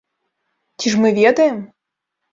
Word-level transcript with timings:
Ці 0.79 0.93
ж 0.93 1.03
мы 1.03 1.11
ведаем?! 1.19 1.63